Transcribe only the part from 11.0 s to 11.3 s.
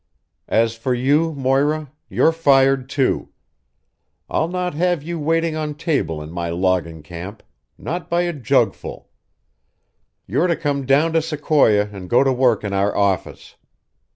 to